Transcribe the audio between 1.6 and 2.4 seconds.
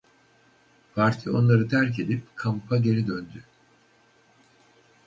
terk edip